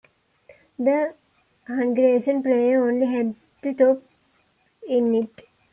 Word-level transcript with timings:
The 0.79 1.13
Hungarian 1.67 2.41
player 2.41 2.83
only 2.87 3.05
had 3.05 3.35
to 3.61 3.71
tap 3.75 3.97
it 4.81 4.89
in. 4.89 5.29